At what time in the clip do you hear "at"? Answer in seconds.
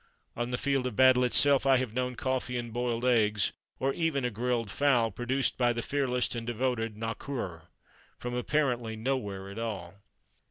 9.51-9.59